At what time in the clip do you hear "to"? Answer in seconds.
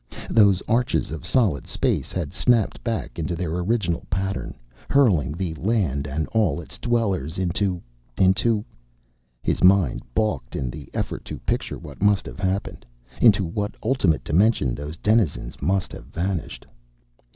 11.25-11.37